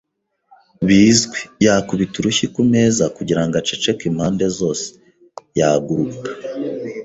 bizwi; 0.87 1.39
yakubita 1.65 2.15
urushyi 2.17 2.45
ku 2.53 2.61
meza 2.71 3.03
kugira 3.15 3.41
ngo 3.45 3.53
aceceke 3.61 4.03
impande 4.11 4.45
zose; 4.57 4.85
yaguruka 5.59 6.25